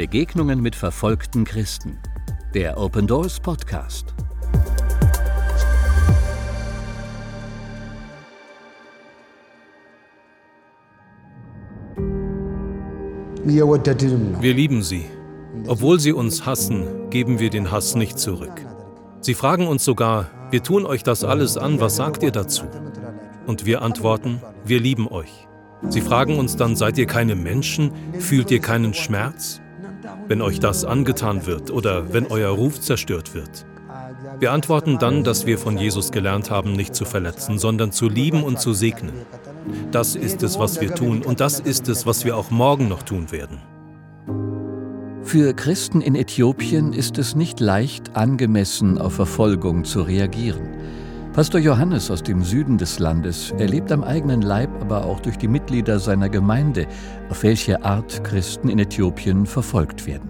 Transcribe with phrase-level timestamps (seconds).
[0.00, 1.98] Begegnungen mit verfolgten Christen.
[2.54, 4.14] Der Open Doors Podcast.
[14.40, 15.04] Wir lieben sie.
[15.66, 18.64] Obwohl sie uns hassen, geben wir den Hass nicht zurück.
[19.20, 22.64] Sie fragen uns sogar, wir tun euch das alles an, was sagt ihr dazu?
[23.46, 25.46] Und wir antworten, wir lieben euch.
[25.90, 27.92] Sie fragen uns dann, seid ihr keine Menschen?
[28.18, 29.60] Fühlt ihr keinen Schmerz?
[30.28, 33.66] Wenn euch das angetan wird oder wenn euer Ruf zerstört wird.
[34.38, 38.42] Wir antworten dann, dass wir von Jesus gelernt haben, nicht zu verletzen, sondern zu lieben
[38.42, 39.12] und zu segnen.
[39.90, 43.02] Das ist es, was wir tun und das ist es, was wir auch morgen noch
[43.02, 43.58] tun werden.
[45.22, 50.76] Für Christen in Äthiopien ist es nicht leicht, angemessen auf Verfolgung zu reagieren.
[51.32, 55.46] Pastor Johannes aus dem Süden des Landes erlebt am eigenen Leib, aber auch durch die
[55.46, 56.88] Mitglieder seiner Gemeinde,
[57.28, 60.28] auf welche Art Christen in Äthiopien verfolgt werden.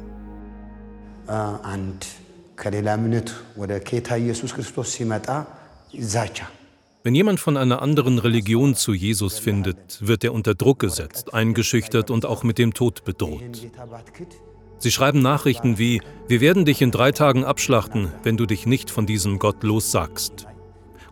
[7.03, 12.11] Wenn jemand von einer anderen Religion zu Jesus findet, wird er unter Druck gesetzt, eingeschüchtert
[12.11, 13.71] und auch mit dem Tod bedroht.
[14.79, 18.91] Sie schreiben Nachrichten wie, wir werden dich in drei Tagen abschlachten, wenn du dich nicht
[18.91, 20.47] von diesem Gott lossagst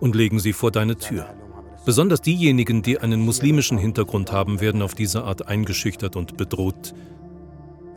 [0.01, 1.27] und legen sie vor deine Tür.
[1.85, 6.93] Besonders diejenigen, die einen muslimischen Hintergrund haben, werden auf diese Art eingeschüchtert und bedroht.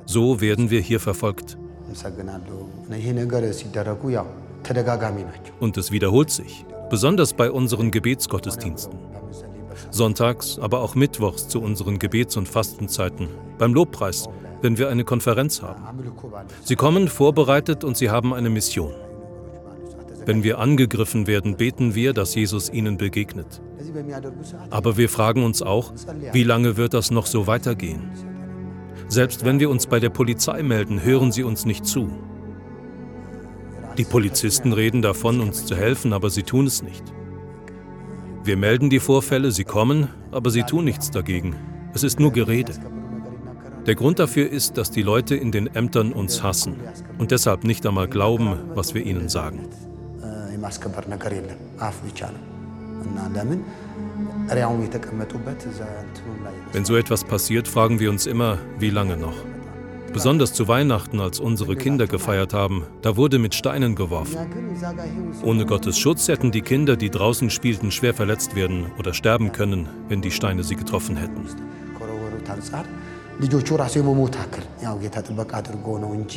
[0.06, 1.58] So werden wir hier verfolgt.
[5.60, 8.98] Und es wiederholt sich, besonders bei unseren Gebetsgottesdiensten.
[9.90, 13.28] Sonntags, aber auch mittwochs zu unseren Gebets- und Fastenzeiten,
[13.58, 14.30] beim Lobpreis,
[14.62, 15.84] wenn wir eine Konferenz haben.
[16.64, 18.94] Sie kommen vorbereitet und sie haben eine Mission.
[20.32, 23.62] Wenn wir angegriffen werden, beten wir, dass Jesus ihnen begegnet.
[24.70, 25.92] Aber wir fragen uns auch,
[26.32, 28.10] wie lange wird das noch so weitergehen?
[29.09, 32.09] Selbst wenn wir uns bei der Polizei melden, hören sie uns nicht zu.
[33.98, 37.03] Die Polizisten reden davon, uns zu helfen, aber sie tun es nicht.
[38.46, 41.58] Wir melden die Vorfälle, sie kommen, aber sie tun nichts dagegen.
[41.94, 42.72] Es ist nur Gerede.
[43.86, 46.78] Der Grund dafür ist, dass die Leute in den Ämtern uns hassen
[47.18, 49.68] und deshalb nicht einmal glauben, was wir ihnen sagen.
[50.61, 52.43] የማስከበር ነገር የለም። አፍ ብቻ ነው
[53.06, 53.61] እና ለምን
[54.56, 58.53] ሪያውም የተቀመጡበት እዛ እንትኑም ላይ Wenn so etwas passiert, fragen wir uns immer,
[58.83, 59.39] wie lange noch?
[60.17, 64.37] Besonders zu Weihnachten, als unsere Kinder gefeiert haben, da wurde mit Steinen geworfen.
[65.43, 69.83] Ohne Gottes Schutz hätten die Kinder, die draußen spielten, schwer verletzt werden oder sterben können,
[70.09, 71.44] wenn die Steine sie getroffen hätten.
[73.44, 76.34] ልጆቹ ራሱ የመሞት አክል ያው ጌታ ጥበቃ አድርጎ ነው እንጂ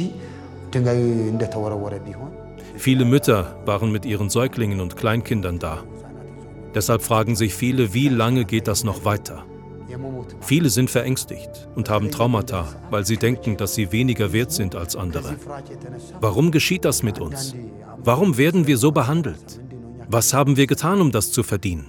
[0.74, 1.02] ድንጋዩ
[1.34, 2.32] እንደተወረወረ ቢሆን
[2.77, 5.85] Viele Mütter waren mit ihren Säuglingen und Kleinkindern da.
[6.75, 9.45] Deshalb fragen sich viele, wie lange geht das noch weiter?
[10.41, 14.97] Viele sind verängstigt und haben Traumata, weil sie denken, dass sie weniger wert sind als
[14.97, 15.37] andere.
[16.21, 17.55] Warum geschieht das mit uns?
[17.99, 19.61] Warum werden wir so behandelt?
[20.09, 21.87] Was haben wir getan, um das zu verdienen?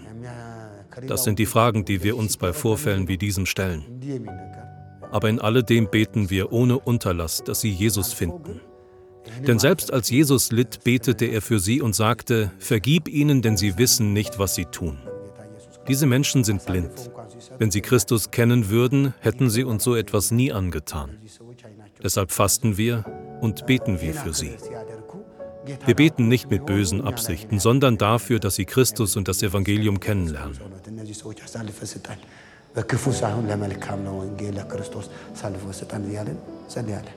[1.07, 3.83] Das sind die Fragen, die wir uns bei Vorfällen wie diesem stellen.
[5.11, 8.61] Aber in alledem beten wir ohne Unterlass, dass sie Jesus finden.
[9.46, 13.78] Denn selbst als Jesus litt, betete er für sie und sagte, Vergib ihnen, denn sie
[13.78, 14.98] wissen nicht, was sie tun.
[15.88, 17.10] Diese Menschen sind blind.
[17.58, 21.18] Wenn sie Christus kennen würden, hätten sie uns so etwas nie angetan.
[22.02, 23.04] Deshalb fasten wir
[23.40, 24.56] und beten wir für sie.
[25.84, 30.58] Wir beten nicht mit bösen Absichten, sondern dafür, dass sie Christus und das Evangelium kennenlernen.
[32.74, 35.06] በክፉ ሳይሆን ለመልካም ነው ወንጌል ለክርስቶስ
[35.38, 36.38] ሳልፎ ስጠን እያለን
[36.72, 37.16] ጸልያለን።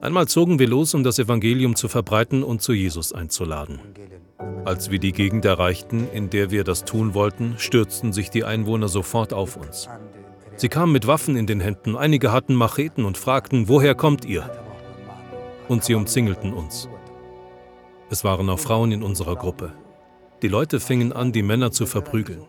[0.00, 3.80] Einmal zogen wir los, um das Evangelium zu verbreiten und zu Jesus einzuladen.
[4.64, 8.88] Als wir die Gegend erreichten, in der wir das tun wollten, stürzten sich die Einwohner
[8.88, 9.88] sofort auf uns.
[10.56, 14.50] Sie kamen mit Waffen in den Händen, einige hatten Macheten und fragten, woher kommt ihr?
[15.68, 16.88] Und sie umzingelten uns.
[18.08, 19.72] Es waren auch Frauen in unserer Gruppe.
[20.42, 22.44] Die Leute fingen an, die Männer zu verprügeln.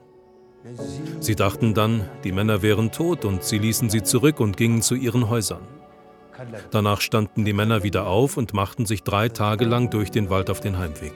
[1.20, 4.96] Sie dachten dann, die Männer wären tot und sie ließen sie zurück und gingen zu
[4.96, 5.68] ihren Häusern.
[6.72, 10.50] Danach standen die Männer wieder auf und machten sich drei Tage lang durch den Wald
[10.50, 11.14] auf den Heimweg.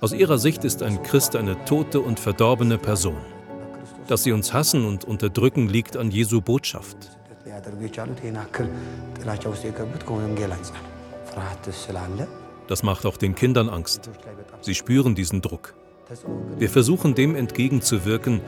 [0.00, 3.20] Aus ihrer Sicht ist ein Christ eine tote und verdorbene Person.
[4.06, 6.96] Dass sie uns hassen und unterdrücken, liegt an Jesu Botschaft.
[12.66, 14.10] Das macht auch den Kindern Angst.
[14.60, 15.74] Sie spüren diesen Druck.
[16.58, 18.40] Wir versuchen dem entgegenzuwirken,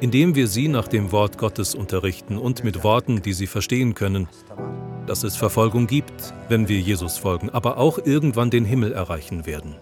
[0.00, 4.28] indem wir sie nach dem Wort Gottes unterrichten und mit Worten, die sie verstehen können,
[5.06, 9.76] dass es Verfolgung gibt, wenn wir Jesus folgen, aber auch irgendwann den Himmel erreichen werden.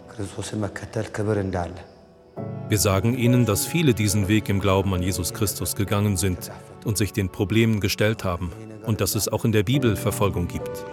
[2.69, 6.51] Wir sagen ihnen, dass viele diesen Weg im Glauben an Jesus Christus gegangen sind
[6.85, 8.53] und sich den Problemen gestellt haben
[8.85, 10.85] und dass es auch in der Bibel Verfolgung gibt.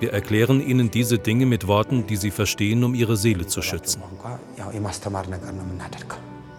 [0.00, 4.02] Wir erklären ihnen diese Dinge mit Worten, die sie verstehen, um ihre Seele zu schützen.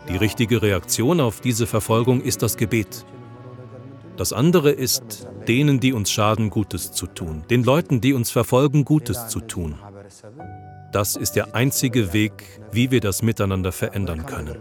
[0.09, 3.05] Die richtige Reaktion auf diese Verfolgung ist das Gebet.
[4.17, 8.85] Das andere ist, denen, die uns schaden, Gutes zu tun, den Leuten, die uns verfolgen,
[8.85, 9.75] Gutes zu tun.
[10.91, 14.55] Das ist der einzige Weg, wie wir das Miteinander verändern können.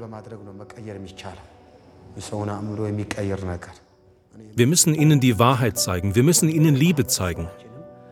[4.54, 7.48] Wir müssen ihnen die Wahrheit zeigen, wir müssen ihnen Liebe zeigen.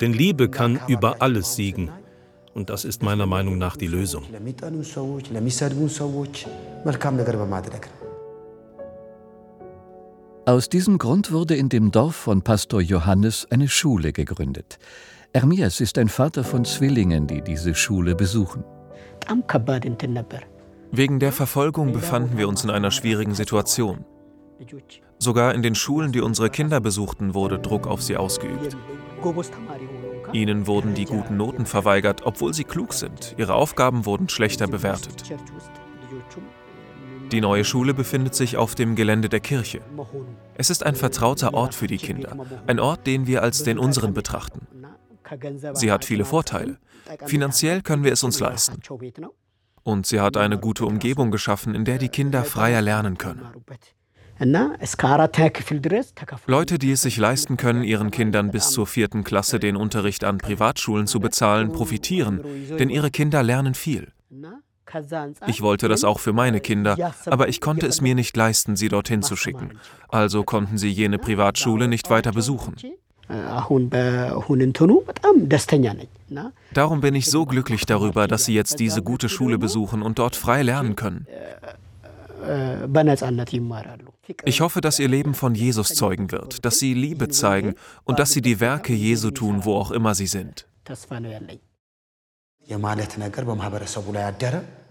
[0.00, 1.90] Denn Liebe kann über alles siegen.
[2.54, 4.24] Und das ist meiner Meinung nach die Lösung.
[10.46, 14.78] Aus diesem Grund wurde in dem Dorf von Pastor Johannes eine Schule gegründet.
[15.32, 18.64] Ermias ist ein Vater von Zwillingen, die diese Schule besuchen.
[20.90, 24.04] Wegen der Verfolgung befanden wir uns in einer schwierigen Situation.
[25.22, 28.76] Sogar in den Schulen, die unsere Kinder besuchten, wurde Druck auf sie ausgeübt.
[30.32, 33.34] Ihnen wurden die guten Noten verweigert, obwohl sie klug sind.
[33.36, 35.30] Ihre Aufgaben wurden schlechter bewertet.
[37.32, 39.82] Die neue Schule befindet sich auf dem Gelände der Kirche.
[40.54, 44.14] Es ist ein vertrauter Ort für die Kinder, ein Ort, den wir als den unseren
[44.14, 44.66] betrachten.
[45.74, 46.78] Sie hat viele Vorteile.
[47.26, 48.80] Finanziell können wir es uns leisten.
[49.82, 53.42] Und sie hat eine gute Umgebung geschaffen, in der die Kinder freier lernen können.
[56.46, 60.38] Leute, die es sich leisten können, ihren Kindern bis zur vierten Klasse den Unterricht an
[60.38, 62.42] Privatschulen zu bezahlen, profitieren,
[62.78, 64.12] denn ihre Kinder lernen viel.
[65.46, 66.96] Ich wollte das auch für meine Kinder,
[67.26, 69.78] aber ich konnte es mir nicht leisten, sie dorthin zu schicken.
[70.08, 72.74] Also konnten sie jene Privatschule nicht weiter besuchen.
[76.74, 80.34] Darum bin ich so glücklich darüber, dass sie jetzt diese gute Schule besuchen und dort
[80.34, 81.26] frei lernen können.
[84.44, 88.32] Ich hoffe, dass ihr Leben von Jesus zeugen wird, dass sie Liebe zeigen und dass
[88.32, 90.66] sie die Werke Jesu tun, wo auch immer sie sind.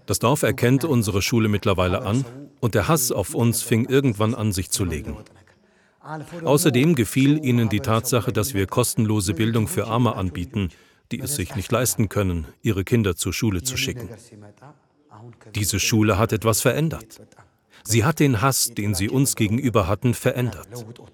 [0.06, 2.24] Das Dorf erkennt unsere Schule mittlerweile an
[2.60, 5.16] und der Hass auf uns fing irgendwann an, sich zu legen.
[6.44, 10.70] Außerdem gefiel ihnen die Tatsache, dass wir kostenlose Bildung für Arme anbieten,
[11.12, 14.08] die es sich nicht leisten können, ihre Kinder zur Schule zu schicken.
[15.54, 17.20] Diese Schule hat etwas verändert.
[17.84, 20.68] Sie hat den Hass, den sie uns gegenüber hatten, verändert.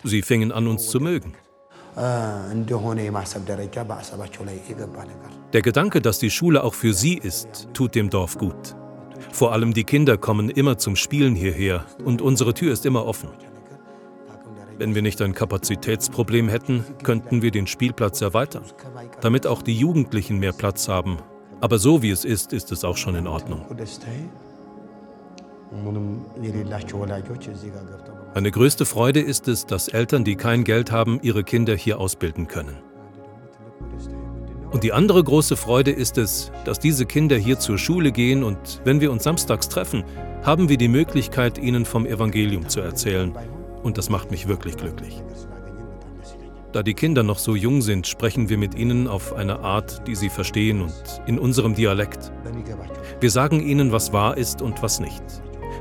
[0.04, 1.34] Sie fingen an, uns zu mögen.
[5.52, 8.76] Der Gedanke, dass die Schule auch für sie ist, tut dem Dorf gut.
[9.32, 13.30] Vor allem die Kinder kommen immer zum Spielen hierher und unsere Tür ist immer offen.
[14.78, 18.64] Wenn wir nicht ein Kapazitätsproblem hätten, könnten wir den Spielplatz erweitern,
[19.22, 21.16] damit auch die Jugendlichen mehr Platz haben.
[21.60, 23.64] Aber so wie es ist, ist es auch schon in Ordnung.
[28.34, 32.46] Meine größte Freude ist es, dass Eltern, die kein Geld haben, ihre Kinder hier ausbilden
[32.46, 32.76] können.
[34.70, 38.82] Und die andere große Freude ist es, dass diese Kinder hier zur Schule gehen und
[38.84, 40.04] wenn wir uns samstags treffen,
[40.42, 43.32] haben wir die Möglichkeit, ihnen vom Evangelium zu erzählen.
[43.82, 45.22] Und das macht mich wirklich glücklich.
[46.76, 50.14] Da die Kinder noch so jung sind, sprechen wir mit ihnen auf eine Art, die
[50.14, 50.92] sie verstehen und
[51.24, 52.30] in unserem Dialekt.
[53.18, 55.22] Wir sagen ihnen, was wahr ist und was nicht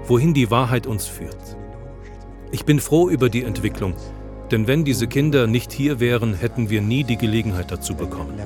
[0.07, 1.57] wohin die Wahrheit uns führt.
[2.54, 3.94] Ich bin froh über die Entwicklung,
[4.52, 8.37] denn wenn diese Kinder nicht hier wären, hätten wir nie die Gelegenheit dazu bekommen.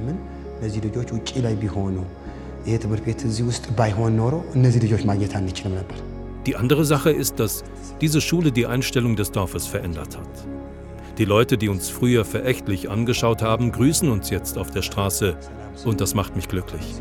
[6.48, 7.63] Die andere Sache ist, dass
[8.01, 10.59] diese Schule die Einstellung des Dorfes verändert hat.
[11.20, 15.36] Die Leute, die uns früher verächtlich angeschaut haben, grüßen uns jetzt auf der Straße
[15.84, 16.96] und das macht mich glücklich.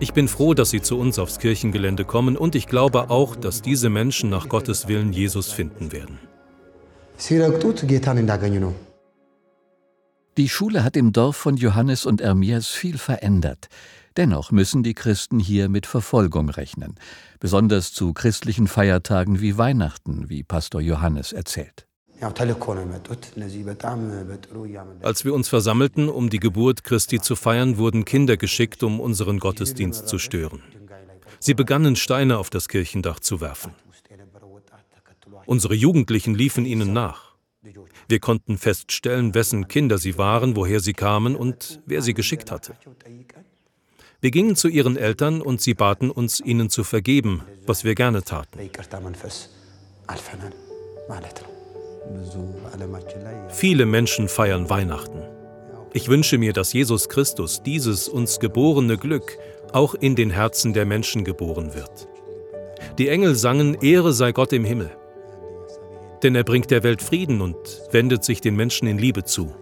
[0.00, 3.62] Ich bin froh, dass Sie zu uns aufs Kirchengelände kommen und ich glaube auch, dass
[3.62, 6.18] diese Menschen nach Gottes Willen Jesus finden werden.
[10.36, 13.68] Die Schule hat im Dorf von Johannes und Ermias viel verändert.
[14.20, 16.96] Dennoch müssen die Christen hier mit Verfolgung rechnen,
[17.38, 21.86] besonders zu christlichen Feiertagen wie Weihnachten, wie Pastor Johannes erzählt.
[25.00, 29.38] Als wir uns versammelten, um die Geburt Christi zu feiern, wurden Kinder geschickt, um unseren
[29.38, 30.62] Gottesdienst zu stören.
[31.38, 33.72] Sie begannen Steine auf das Kirchendach zu werfen.
[35.46, 37.36] Unsere Jugendlichen liefen ihnen nach.
[38.06, 42.74] Wir konnten feststellen, wessen Kinder sie waren, woher sie kamen und wer sie geschickt hatte.
[44.22, 48.22] Wir gingen zu ihren Eltern und sie baten uns, ihnen zu vergeben, was wir gerne
[48.22, 48.58] taten.
[53.48, 55.22] Viele Menschen feiern Weihnachten.
[55.94, 59.38] Ich wünsche mir, dass Jesus Christus dieses uns geborene Glück
[59.72, 62.06] auch in den Herzen der Menschen geboren wird.
[62.98, 64.90] Die Engel sangen Ehre sei Gott im Himmel.
[66.22, 67.56] Denn er bringt der Welt Frieden und
[67.90, 69.54] wendet sich den Menschen in Liebe zu.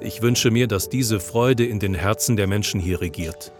[0.00, 3.52] Ich wünsche mir, dass diese Freude in den Herzen der Menschen hier regiert.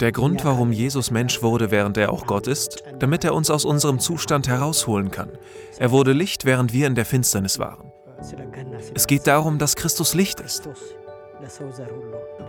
[0.00, 3.64] Der Grund, warum Jesus Mensch wurde, während er auch Gott ist, damit er uns aus
[3.64, 5.30] unserem Zustand herausholen kann.
[5.78, 7.92] Er wurde Licht, während wir in der Finsternis waren.
[8.94, 10.68] Es geht darum, dass Christus Licht ist.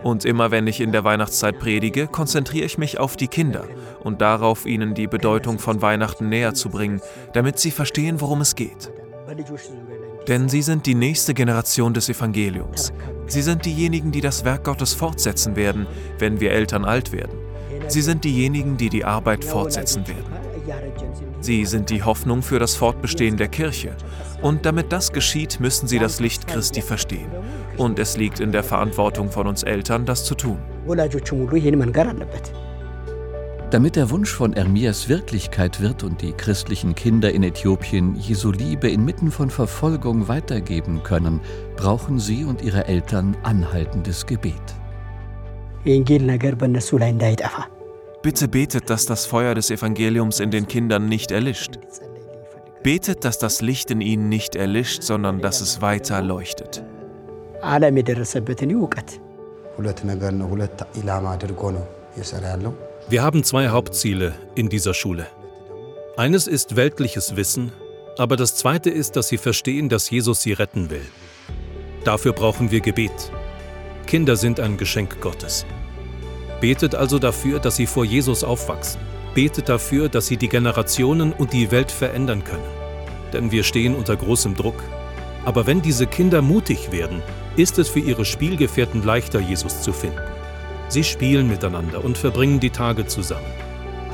[0.02, 3.64] Und immer wenn ich in der Weihnachtszeit predige, konzentriere ich mich auf die Kinder
[4.02, 7.00] und darauf, ihnen die Bedeutung von Weihnachten näher zu bringen,
[7.32, 8.92] damit sie verstehen, worum es geht.
[10.28, 12.92] Denn sie sind die nächste Generation des Evangeliums.
[13.26, 15.86] Sie sind diejenigen, die das Werk Gottes fortsetzen werden,
[16.18, 17.38] wenn wir Eltern alt werden.
[17.88, 20.44] Sie sind diejenigen, die die Arbeit fortsetzen werden.
[21.40, 23.96] Sie sind die Hoffnung für das Fortbestehen der Kirche.
[24.40, 27.30] Und damit das geschieht, müssen sie das Licht Christi verstehen.
[27.76, 30.58] Und es liegt in der Verantwortung von uns Eltern, das zu tun.
[33.70, 38.88] Damit der Wunsch von Ermias Wirklichkeit wird und die christlichen Kinder in Äthiopien Jesu Liebe
[38.88, 41.40] inmitten von Verfolgung weitergeben können,
[41.76, 44.54] brauchen sie und ihre Eltern anhaltendes Gebet.
[48.22, 51.80] Bitte betet, dass das Feuer des Evangeliums in den Kindern nicht erlischt.
[52.84, 56.84] Betet, dass das Licht in ihnen nicht erlischt, sondern dass es weiter leuchtet.
[63.08, 65.26] Wir haben zwei Hauptziele in dieser Schule.
[66.16, 67.72] Eines ist weltliches Wissen,
[68.18, 71.04] aber das zweite ist, dass sie verstehen, dass Jesus sie retten will.
[72.04, 73.32] Dafür brauchen wir Gebet.
[74.06, 75.66] Kinder sind ein Geschenk Gottes.
[76.60, 79.00] Betet also dafür, dass sie vor Jesus aufwachsen
[79.34, 82.62] betet dafür, dass sie die Generationen und die Welt verändern können.
[83.32, 84.82] Denn wir stehen unter großem Druck.
[85.44, 87.20] Aber wenn diese Kinder mutig werden,
[87.56, 90.20] ist es für ihre Spielgefährten leichter, Jesus zu finden.
[90.88, 93.46] Sie spielen miteinander und verbringen die Tage zusammen.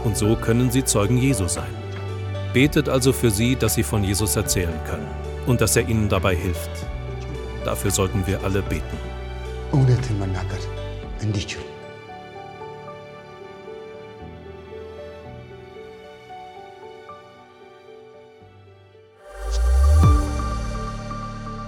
[0.04, 1.74] Und so können sie Zeugen Jesu sein.
[2.52, 5.06] Betet also für sie, dass sie von Jesus erzählen können
[5.46, 6.70] und dass er ihnen dabei hilft.
[7.64, 8.96] Dafür sollten wir alle beten.